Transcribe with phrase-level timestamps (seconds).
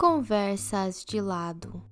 [0.00, 1.84] Conversas de lado.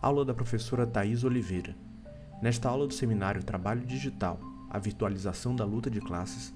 [0.00, 1.76] Aula da professora Thais Oliveira.
[2.40, 4.40] Nesta aula do seminário Trabalho Digital,
[4.70, 6.54] a virtualização da luta de classes,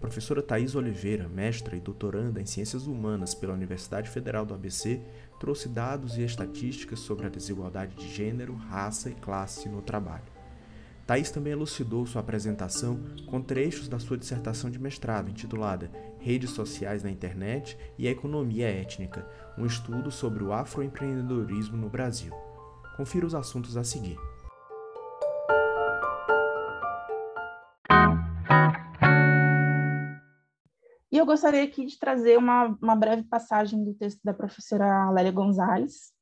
[0.00, 4.98] professora Thais Oliveira, mestra e doutoranda em Ciências Humanas pela Universidade Federal do ABC,
[5.38, 10.24] trouxe dados e estatísticas sobre a desigualdade de gênero, raça e classe no trabalho.
[11.06, 17.02] Thais também elucidou sua apresentação com trechos da sua dissertação de mestrado, intitulada Redes Sociais
[17.02, 19.26] na Internet e a Economia Étnica,
[19.58, 22.32] um estudo sobre o afroempreendedorismo no Brasil.
[22.96, 24.16] Confira os assuntos a seguir.
[31.20, 36.12] Eu gostaria aqui de trazer uma, uma breve passagem do texto da professora Lélia Gonzalez.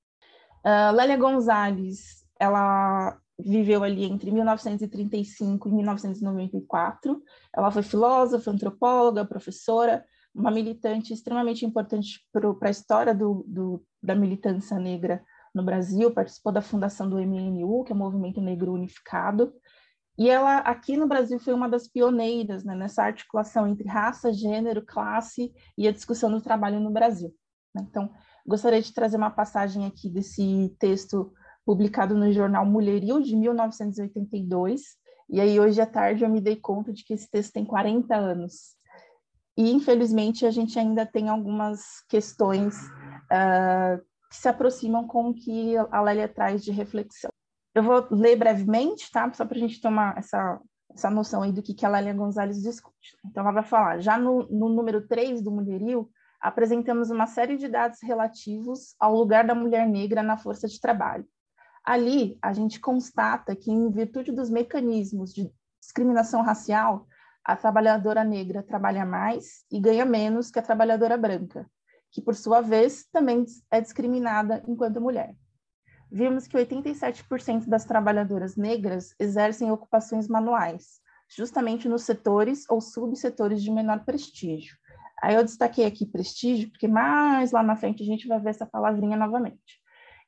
[0.64, 7.22] Uh, Lélia Gonzalez, ela viveu ali entre 1935 e 1994.
[7.54, 14.14] Ela foi filósofa, antropóloga, professora, uma militante extremamente importante para a história do, do, da
[14.14, 15.22] militância negra
[15.54, 19.52] no Brasil, participou da fundação do MNU, que é o Movimento Negro Unificado,
[20.18, 24.84] e ela aqui no Brasil foi uma das pioneiras né, nessa articulação entre raça, gênero,
[24.84, 27.32] classe e a discussão do trabalho no Brasil.
[27.72, 27.86] Né?
[27.88, 28.10] Então,
[28.44, 31.32] gostaria de trazer uma passagem aqui desse texto
[31.64, 34.96] publicado no jornal Mulheril de 1982,
[35.30, 38.16] e aí hoje à tarde eu me dei conta de que esse texto tem 40
[38.16, 38.76] anos.
[39.56, 45.76] E infelizmente a gente ainda tem algumas questões uh, que se aproximam com o que
[45.76, 47.30] a Lélia traz de reflexão.
[47.78, 49.32] Eu vou ler brevemente, tá?
[49.32, 50.60] Só para a gente tomar essa,
[50.92, 53.16] essa noção aí do que, que a Lélia Gonzalez discute.
[53.24, 57.68] Então, ela vai falar, já no, no número 3 do Mulheril, apresentamos uma série de
[57.68, 61.24] dados relativos ao lugar da mulher negra na força de trabalho.
[61.84, 65.48] Ali, a gente constata que, em virtude dos mecanismos de
[65.80, 67.06] discriminação racial,
[67.44, 71.64] a trabalhadora negra trabalha mais e ganha menos que a trabalhadora branca,
[72.10, 75.36] que, por sua vez, também é discriminada enquanto mulher.
[76.10, 81.00] Vimos que 87% das trabalhadoras negras exercem ocupações manuais,
[81.36, 84.76] justamente nos setores ou subsetores de menor prestígio.
[85.22, 88.64] Aí eu destaquei aqui prestígio, porque mais lá na frente a gente vai ver essa
[88.64, 89.80] palavrinha novamente.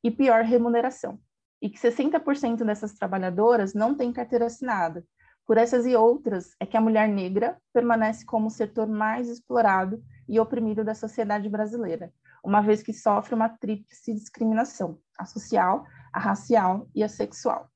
[0.04, 1.18] E pior remuneração.
[1.62, 5.04] E que 60% dessas trabalhadoras não têm carteira assinada.
[5.46, 10.02] Por essas e outras, é que a mulher negra permanece como o setor mais explorado
[10.28, 12.12] e oprimido da sociedade brasileira,
[12.44, 17.68] uma vez que sofre uma tríplice discriminação, a social, a racial e a sexual.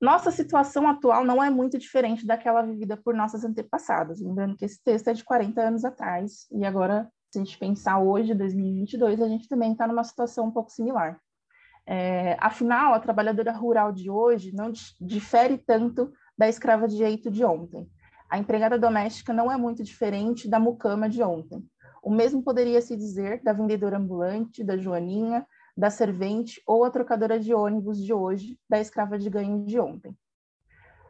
[0.00, 4.82] Nossa situação atual não é muito diferente daquela vivida por nossas antepassadas, lembrando que esse
[4.82, 9.28] texto é de 40 anos atrás, e agora, se a gente pensar hoje, 2022, a
[9.28, 11.20] gente também está numa situação um pouco similar.
[11.86, 17.44] É, afinal, a trabalhadora rural de hoje não difere tanto da escrava de jeito de
[17.44, 17.86] ontem.
[18.30, 21.62] A empregada doméstica não é muito diferente da mucama de ontem.
[22.02, 25.46] O mesmo poderia se dizer da vendedora ambulante, da joaninha,
[25.80, 30.14] da servente ou a trocadora de ônibus de hoje, da escrava de ganho de ontem.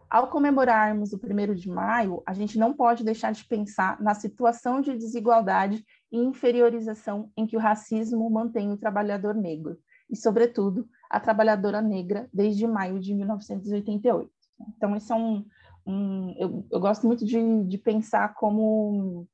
[0.08, 4.80] Ao comemorarmos o 1 de maio, a gente não pode deixar de pensar na situação
[4.80, 9.76] de desigualdade e inferiorização em que o racismo mantém o trabalhador negro,
[10.09, 14.30] e, sobretudo, a trabalhadora negra desde maio de 1988.
[14.76, 15.44] Então, esse é um,
[15.84, 19.26] um, eu, eu, gosto muito de, de pensar como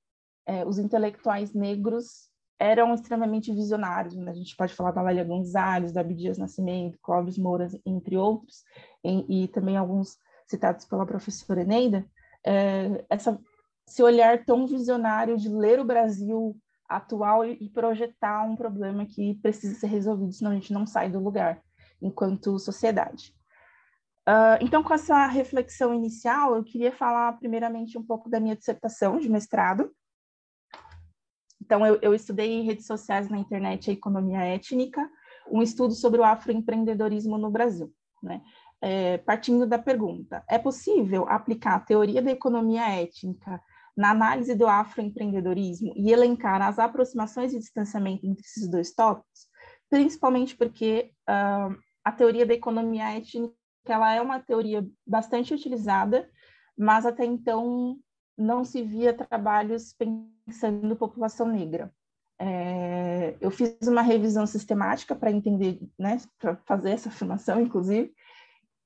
[0.46, 4.14] é, os intelectuais negros eram extremamente visionários.
[4.14, 4.30] Né?
[4.30, 8.64] A gente pode falar da Lélia Gonzalez, da Abdias Nascimento, Clóvis Moura, entre outros,
[9.04, 12.04] e, e também alguns citados pela professora Eneida.
[12.44, 13.38] É, essa,
[13.88, 16.56] esse olhar tão visionário de ler o Brasil
[16.88, 21.18] atual e, projetar um problema que precisa ser resolvido, senão a gente não sai do
[21.18, 21.60] lugar
[22.00, 23.34] enquanto sociedade.
[24.28, 29.18] Uh, então, com essa reflexão inicial, eu queria falar primeiramente um pouco da minha dissertação
[29.18, 29.90] de mestrado.
[31.66, 35.10] Então, eu, eu estudei redes sociais na internet e economia étnica,
[35.50, 37.92] um estudo sobre o afroempreendedorismo no Brasil.
[38.22, 38.40] Né?
[38.80, 43.60] É, partindo da pergunta, é possível aplicar a teoria da economia étnica
[43.96, 49.48] na análise do afroempreendedorismo e elencar as aproximações e distanciamento entre esses dois tópicos?
[49.90, 53.52] Principalmente porque uh, a teoria da economia étnica
[53.88, 56.30] ela é uma teoria bastante utilizada,
[56.78, 57.98] mas até então
[58.36, 59.94] não se via trabalhos
[60.46, 61.92] pensando população negra.
[62.38, 68.12] É, eu fiz uma revisão sistemática para entender, né, para fazer essa afirmação, inclusive.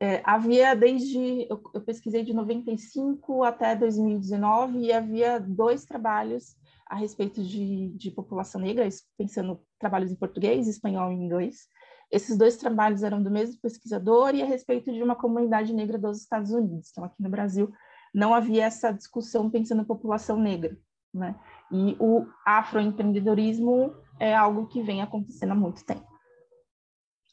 [0.02, 6.56] É, havia desde, eu, eu, pesquisei de 95 até 2019 e havia dois trabalhos
[6.86, 8.88] a respeito de, de população negra,
[9.18, 11.68] pensando trabalhos em português, espanhol e inglês,
[12.10, 16.18] Esses dois trabalhos eram do mesmo pesquisador e a respeito de uma comunidade negra dos
[16.18, 16.88] Estados Unidos.
[16.90, 17.70] Então, aqui no Brasil,
[18.12, 20.76] não havia essa discussão pensando em população negra.
[21.12, 21.34] Né?
[21.70, 26.06] E o afroempreendedorismo é algo que vem acontecendo há muito tempo.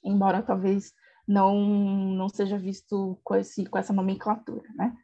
[0.03, 0.94] Embora talvez
[1.27, 4.68] não, não seja visto com, esse, com essa nomenclatura.
[4.75, 4.95] Né?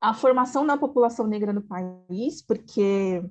[0.00, 3.22] A formação da população negra no país, porque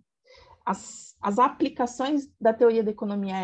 [0.65, 3.35] as, as aplicações da teoria da economia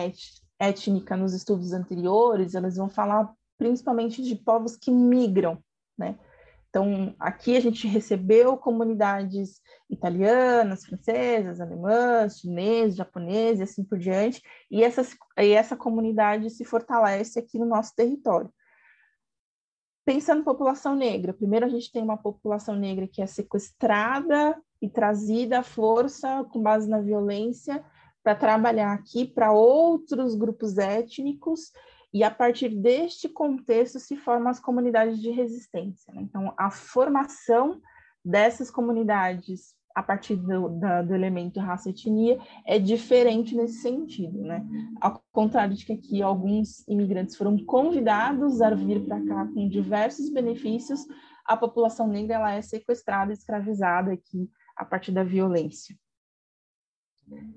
[0.59, 5.63] étnica nos estudos anteriores, elas vão falar principalmente de povos que migram,
[5.95, 6.17] né?
[6.67, 14.41] Então, aqui a gente recebeu comunidades italianas, francesas, alemãs, chinesas, japonesas e assim por diante,
[14.71, 18.51] e, essas, e essa comunidade se fortalece aqui no nosso território.
[20.03, 24.89] Pensando em população negra, primeiro a gente tem uma população negra que é sequestrada e
[24.89, 27.85] trazida à força com base na violência
[28.23, 31.71] para trabalhar aqui para outros grupos étnicos
[32.13, 36.13] e a partir deste contexto se formam as comunidades de resistência.
[36.13, 36.21] Né?
[36.23, 37.81] Então, a formação
[38.23, 44.41] dessas comunidades a partir do, da, do elemento raça e etnia é diferente nesse sentido,
[44.41, 44.65] né?
[45.01, 50.29] Ao contrário de que aqui alguns imigrantes foram convidados a vir para cá com diversos
[50.29, 51.05] benefícios,
[51.45, 55.95] a população negra ela é sequestrada, escravizada aqui a partir da violência.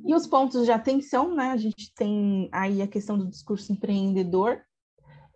[0.04, 1.50] E os pontos de atenção, né?
[1.50, 4.62] A gente tem aí a questão do discurso empreendedor,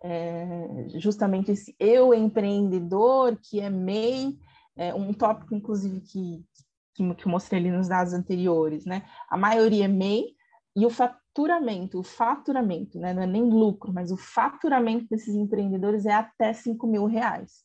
[0.01, 4.37] é, justamente esse eu empreendedor, que é MEI,
[4.77, 6.45] é um tópico, inclusive, que,
[6.93, 9.05] que, que eu mostrei ali nos dados anteriores, né?
[9.29, 10.35] A maioria é MEI,
[10.75, 13.13] e o faturamento, o faturamento, né?
[13.13, 17.63] Não é nem lucro, mas o faturamento desses empreendedores é até 5 mil reais,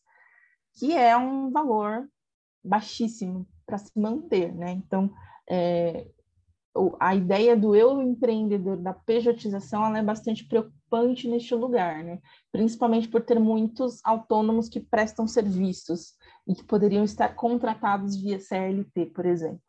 [0.76, 2.08] que é um valor
[2.64, 4.72] baixíssimo para se manter, né?
[4.72, 5.12] Então,
[5.48, 6.08] é,
[6.98, 12.18] a ideia do eu empreendedor, da pejotização, ela é bastante preocupante neste lugar, né?
[12.50, 16.14] Principalmente por ter muitos autônomos que prestam serviços
[16.46, 19.62] e que poderiam estar contratados via CLT, por exemplo.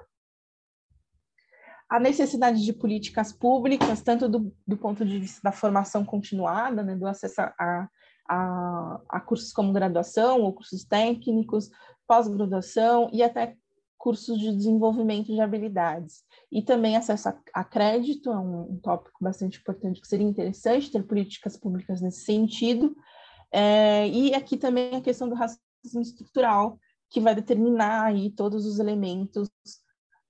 [1.87, 6.95] A necessidade de políticas públicas, tanto do, do ponto de vista da formação continuada, né,
[6.95, 7.87] do acesso a,
[8.27, 11.69] a, a cursos como graduação ou cursos técnicos,
[12.07, 13.55] pós-graduação e até
[14.05, 16.23] cursos de desenvolvimento de habilidades.
[16.51, 20.91] E também acesso a, a crédito, é um, um, tópico bastante importante que seria interessante
[20.91, 22.95] ter políticas públicas nesse sentido.
[23.51, 26.77] É, e aqui também a questão do racismo estrutural,
[27.09, 29.49] que vai determinar aí todos os elementos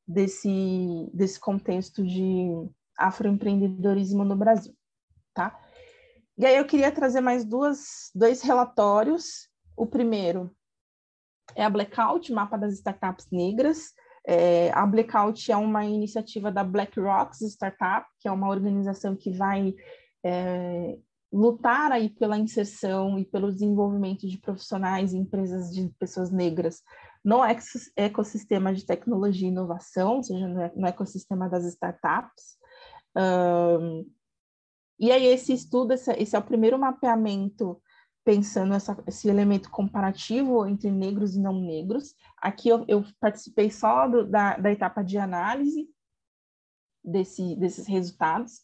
[0.07, 2.49] desse, desse contexto de
[2.97, 4.73] afroempreendedorismo no Brasil,
[5.33, 5.59] tá?
[6.37, 9.49] E aí eu queria trazer mais duas, dois relatórios.
[9.75, 10.55] O primeiro
[11.53, 13.93] é a Blackout, Mapa das Startups Negras.
[14.27, 19.75] É, a Blackout é uma iniciativa da BlackRock Startup, que é uma organização que vai
[20.23, 20.97] é,
[21.31, 26.81] lutar aí pela inserção e pelo desenvolvimento de profissionais e empresas de pessoas negras
[27.23, 27.41] no
[27.95, 32.55] ecossistema de tecnologia e inovação, ou seja, no ecossistema das startups.
[33.17, 34.09] Um,
[34.99, 37.81] e aí esse estudo, esse, esse é o primeiro mapeamento
[38.25, 42.15] pensando essa, esse elemento comparativo entre negros e não negros.
[42.41, 45.87] Aqui eu, eu participei só do, da, da etapa de análise
[47.03, 48.61] desse, desses resultados.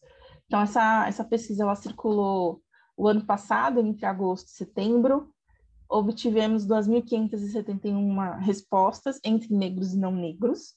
[0.47, 2.61] Então, essa, essa pesquisa ela circulou
[2.97, 5.31] o ano passado, entre agosto e setembro.
[5.87, 10.71] Obtivemos 2.571 respostas entre negros e não negros.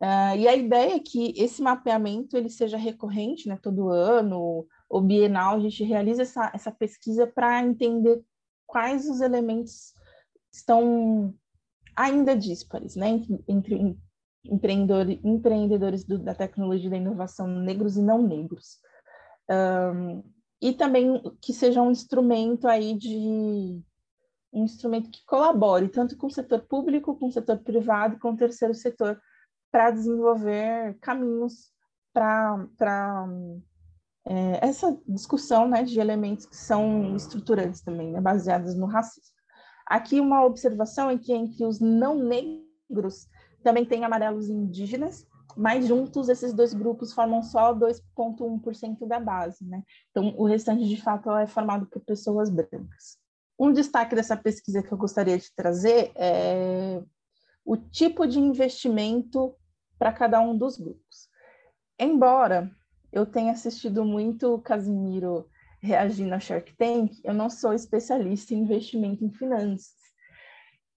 [0.00, 5.00] Uh, e a ideia é que esse mapeamento ele seja recorrente, né, todo ano, ou
[5.00, 8.22] bienal, a gente realiza essa, essa pesquisa para entender
[8.66, 9.92] quais os elementos
[10.52, 11.34] estão
[11.94, 13.98] ainda díspares, né, entre, entre
[14.44, 18.78] empreendedores, empreendedores do, da tecnologia e da inovação negros e não negros.
[19.50, 20.22] Um,
[20.60, 23.82] e também que seja um instrumento aí de
[24.52, 28.36] um instrumento que colabore tanto com o setor público, com o setor privado com o
[28.36, 29.20] terceiro setor
[29.70, 31.70] para desenvolver caminhos
[32.12, 33.28] para
[34.26, 39.34] é, essa discussão né, de elementos que são estruturantes também, né, baseados no racismo.
[39.86, 43.28] Aqui uma observação é que entre os não negros
[43.62, 45.24] também tem amarelos indígenas,
[45.56, 49.82] mas juntos esses dois grupos formam só 2,1% da base, né?
[50.10, 53.16] Então o restante de fato é formado por pessoas brancas.
[53.58, 57.00] Um destaque dessa pesquisa que eu gostaria de trazer é
[57.64, 59.54] o tipo de investimento
[59.98, 61.28] para cada um dos grupos.
[61.98, 62.70] Embora
[63.16, 65.48] eu tenha assistido muito Casimiro
[65.80, 69.94] reagindo a Shark Tank, eu não sou especialista em investimento em finanças.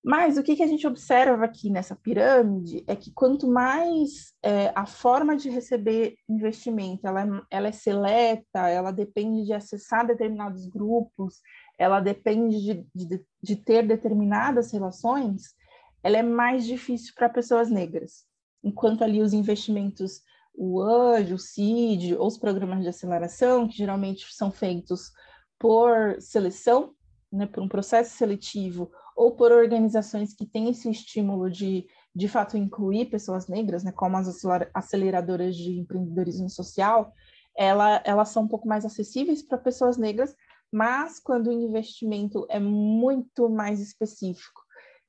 [0.04, 4.72] Mas o que, que a gente observa aqui nessa pirâmide é que quanto mais é,
[4.76, 10.68] a forma de receber investimento ela, é, ela é seleta, ela depende de acessar determinados
[10.68, 11.36] grupos,
[11.78, 15.56] ela depende de, de, de ter determinadas relações,
[16.04, 18.26] ela é mais difícil para pessoas negras.
[18.62, 20.22] Enquanto ali os investimentos,
[20.62, 25.10] o ANJO, o CID, ou os programas de aceleração, que geralmente são feitos
[25.58, 26.94] por seleção,
[27.32, 32.58] né, por um processo seletivo ou por organizações que têm esse estímulo de, de fato,
[32.58, 34.28] incluir pessoas negras, né, como as
[34.74, 37.14] aceleradoras de empreendedorismo social,
[37.58, 40.36] ela, elas são um pouco mais acessíveis para pessoas negras,
[40.70, 44.62] mas quando o investimento é muito mais específico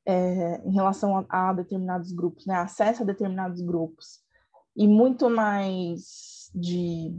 [0.07, 4.21] é, em relação a, a, determinados grupos, né, acesso a determinados grupos,
[4.81, 7.15] e muito mais de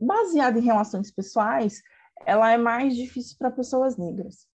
[0.00, 1.82] baseado em relações pessoais,
[2.24, 4.48] ela é mais difícil para pessoas negras.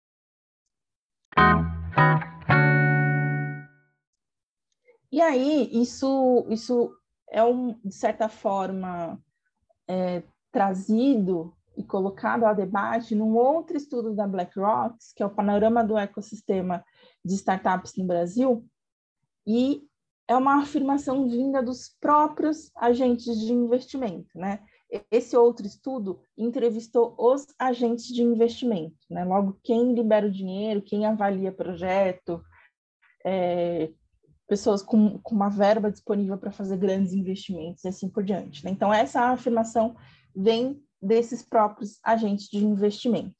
[5.11, 6.97] E aí, isso, isso
[7.29, 9.21] é, um, de certa forma,
[9.85, 15.83] é, trazido e colocado a debate num outro estudo da BlackRock, que é o Panorama
[15.83, 16.85] do Ecossistema
[17.23, 18.65] de Startups no Brasil,
[19.45, 19.85] e
[20.27, 24.59] é uma afirmação vinda dos próprios agentes de investimento, né?
[25.11, 29.23] Esse outro estudo entrevistou os agentes de investimento, né?
[29.23, 32.41] Logo, quem libera o dinheiro, quem avalia projeto,
[33.25, 33.91] é,
[34.47, 38.63] pessoas com, com, uma verba disponível para fazer grandes investimentos e assim por diante.
[38.63, 38.71] Né?
[38.71, 39.95] Então, essa afirmação
[40.33, 43.35] vem desses próprios agentes de investimento.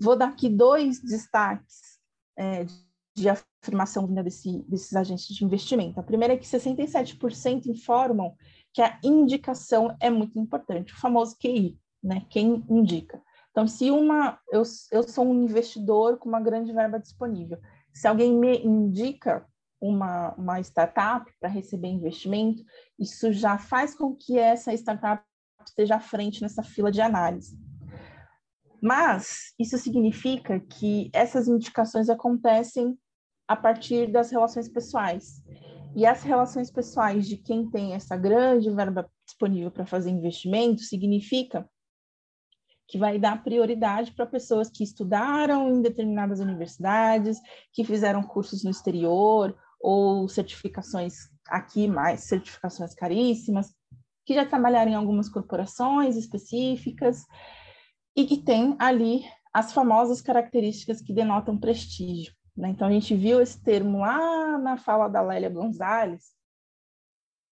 [0.00, 1.94] Vou dar aqui dois destaques
[2.36, 2.66] é,
[3.14, 6.00] de afirmação vinda desse, desses agentes de investimento.
[6.00, 8.34] A primeira é que 67% informam
[8.72, 12.26] que a indicação é muito importante, o famoso QI, né?
[12.28, 13.22] Quem indica.
[13.50, 17.58] Então, se uma eu, eu sou um investidor com uma grande verba disponível,
[17.92, 19.46] se alguém me indica
[19.80, 22.64] uma, uma startup para receber investimento,
[22.98, 25.22] isso já faz com que essa startup
[25.64, 27.56] esteja à frente nessa fila de análise.
[28.82, 32.98] Mas isso significa que essas indicações acontecem
[33.46, 35.42] a partir das relações pessoais.
[35.96, 41.68] E as relações pessoais de quem tem essa grande verba disponível para fazer investimento significa
[42.86, 47.38] que vai dar prioridade para pessoas que estudaram em determinadas universidades,
[47.72, 51.14] que fizeram cursos no exterior ou certificações
[51.48, 53.74] aqui, mais certificações caríssimas,
[54.24, 57.24] que já trabalharam em algumas corporações específicas
[58.16, 62.34] e que tem ali as famosas características que denotam prestígio.
[62.56, 62.68] Né?
[62.68, 66.32] Então, a gente viu esse termo lá na fala da Lélia Gonzalez,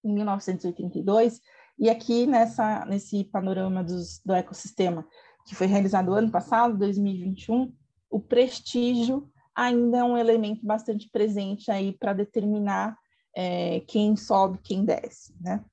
[0.04, 1.40] em 1982,
[1.78, 5.06] e aqui nessa, nesse panorama dos, do ecossistema,
[5.46, 7.74] que foi realizado ano passado, 2021,
[8.10, 12.96] o prestígio ainda é um elemento bastante presente aí para determinar
[13.34, 15.64] é, quem sobe, quem desce, né?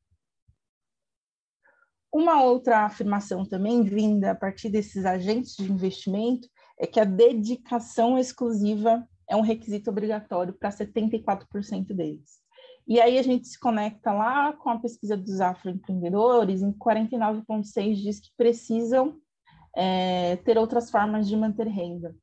[2.11, 6.47] Uma outra afirmação também vinda a partir desses agentes de investimento
[6.79, 12.39] é que a dedicação exclusiva é um requisito obrigatório para 74% deles.
[12.87, 18.19] E aí a gente se conecta lá com a pesquisa dos afroempreendedores, em 49,6 diz
[18.19, 19.15] que precisam
[19.75, 22.15] é, ter outras formas de manter renda.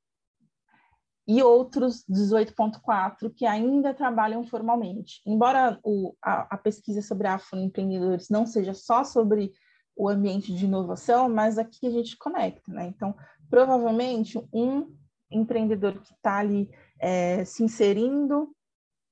[1.29, 5.23] E outros 18,4 que ainda trabalham formalmente.
[5.25, 9.53] Embora o, a, a pesquisa sobre afroempreendedores não seja só sobre
[9.97, 12.87] o ambiente de inovação, mas aqui a gente conecta, né?
[12.87, 13.15] Então,
[13.49, 14.95] provavelmente, um
[15.31, 18.51] empreendedor que está ali é, se inserindo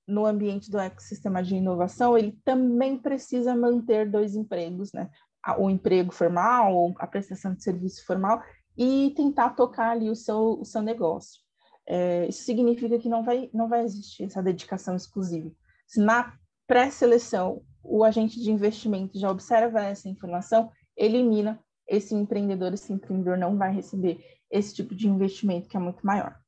[0.07, 5.11] no ambiente do ecossistema de inovação, ele também precisa manter dois empregos, né?
[5.59, 8.43] O emprego formal, a prestação de serviço formal,
[8.77, 11.41] e tentar tocar ali o seu, o seu negócio.
[11.87, 15.51] É, isso significa que não vai, não vai existir essa dedicação exclusiva.
[15.87, 16.35] Se na
[16.67, 23.59] pré-seleção o agente de investimento já observa essa informação, elimina esse empreendedor, esse empreendedor não
[23.59, 26.39] vai receber esse tipo de investimento que é muito maior.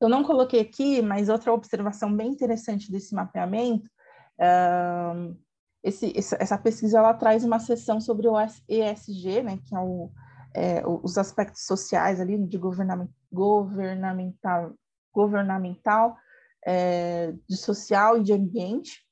[0.00, 3.88] Eu não coloquei aqui, mas outra observação bem interessante desse mapeamento,
[4.38, 5.36] uh,
[5.82, 8.34] esse, essa pesquisa ela traz uma seção sobre o
[8.68, 10.10] ESG, né, que é, o,
[10.54, 14.74] é os aspectos sociais ali de governamental,
[15.14, 16.16] governamental
[16.66, 19.06] é, de social e de ambiente,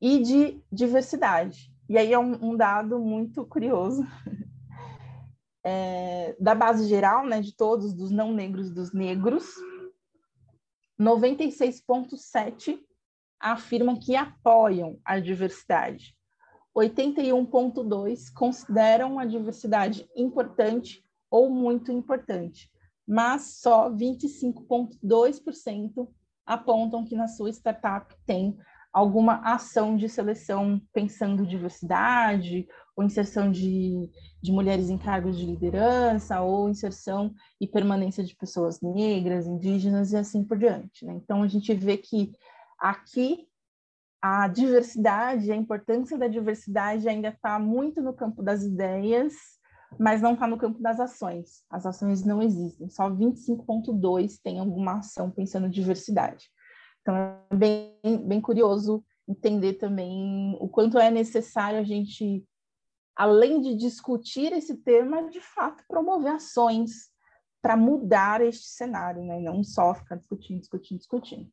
[0.00, 1.70] e de diversidade.
[1.88, 4.06] E aí é um, um dado muito curioso,
[5.64, 9.44] é, da base geral, né, de todos, dos não negros dos negros,
[11.00, 12.78] 96,7%
[13.40, 16.14] afirmam que apoiam a diversidade.
[16.76, 22.70] 81,2% consideram a diversidade importante ou muito importante.
[23.10, 26.08] mas só 25,2%
[26.46, 28.56] apontam que na sua startup tem
[28.92, 32.66] alguma ação de seleção pensando diversidade,
[32.96, 34.10] ou inserção de,
[34.42, 40.16] de mulheres em cargos de liderança, ou inserção e permanência de pessoas negras, indígenas e
[40.16, 41.04] assim por diante.
[41.04, 41.14] Né?
[41.14, 42.32] Então, a gente vê que
[42.78, 43.46] aqui
[44.20, 49.32] a diversidade, a importância da diversidade ainda está muito no campo das ideias,
[49.98, 51.64] mas não está no campo das ações.
[51.70, 56.50] As ações não existem, só 25,2% tem alguma ação pensando diversidade.
[57.00, 57.16] Então,
[57.50, 57.94] é bem,
[58.26, 62.44] bem curioso entender também o quanto é necessário a gente,
[63.16, 67.10] além de discutir esse tema, de fato promover ações
[67.62, 69.38] para mudar este cenário, né?
[69.40, 71.50] não só ficar discutindo, discutindo, discutindo.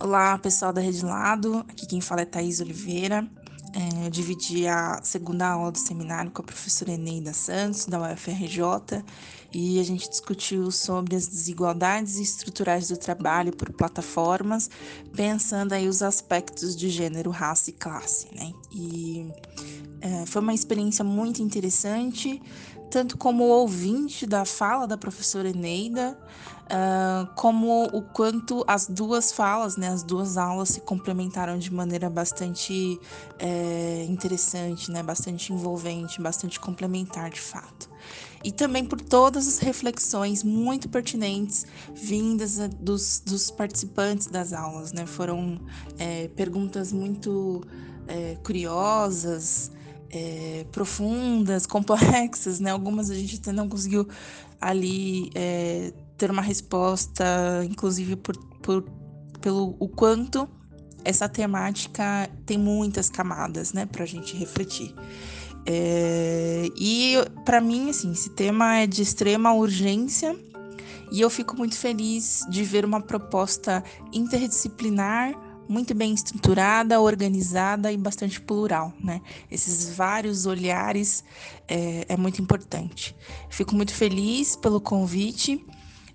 [0.00, 1.58] Olá, pessoal da Rede Lado.
[1.68, 3.28] Aqui quem fala é Thaís Oliveira.
[3.74, 9.04] É, dividi a segunda aula do seminário com a professora Eneida Santos, da UFRJ,
[9.52, 14.70] e a gente discutiu sobre as desigualdades estruturais do trabalho por plataformas,
[15.14, 18.52] pensando aí os aspectos de gênero, raça e classe, né?
[18.72, 19.30] E
[20.00, 22.40] é, foi uma experiência muito interessante,
[22.90, 26.18] tanto como ouvinte da fala da professora Eneida,
[26.68, 32.08] uh, como o quanto as duas falas, né, as duas aulas se complementaram de maneira
[32.08, 32.98] bastante
[33.38, 37.88] é, interessante, né, bastante envolvente, bastante complementar de fato.
[38.44, 45.06] E também por todas as reflexões muito pertinentes vindas dos, dos participantes das aulas, né?
[45.06, 45.60] Foram
[45.98, 47.62] é, perguntas muito
[48.06, 49.72] é, curiosas,
[50.10, 52.70] é, profundas, complexas, né?
[52.70, 54.08] Algumas a gente até não conseguiu
[54.60, 57.24] ali é, ter uma resposta,
[57.64, 58.84] inclusive por, por,
[59.40, 60.48] pelo o quanto
[61.04, 64.94] essa temática tem muitas camadas, né, para a gente refletir.
[65.64, 70.36] É, e para mim, assim, esse tema é de extrema urgência
[71.10, 75.34] e eu fico muito feliz de ver uma proposta interdisciplinar
[75.68, 79.20] muito bem estruturada, organizada e bastante plural, né?
[79.50, 81.22] Esses vários olhares
[81.68, 83.14] é, é muito importante.
[83.50, 85.64] Fico muito feliz pelo convite.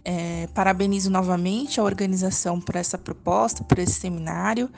[0.06, 4.70] É, parabenizo novamente a organização por essa proposta, por esse seminário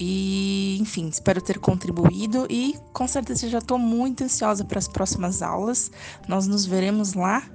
[0.00, 5.42] e, enfim, espero ter contribuído e com certeza já estou muito ansiosa para as próximas
[5.42, 5.92] aulas.
[6.26, 7.48] Nós nos veremos lá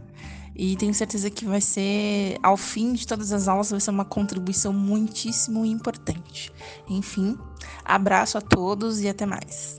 [0.62, 4.04] e tenho certeza que vai ser, ao fim de todas as aulas, vai ser uma
[4.04, 6.52] contribuição muitíssimo importante.
[6.90, 7.40] Enfim,
[7.86, 9.78] abraço a todos e até mais.